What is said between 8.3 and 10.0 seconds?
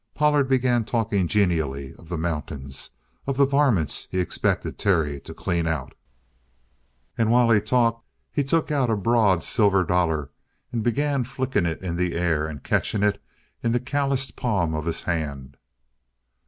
he took out a broad silver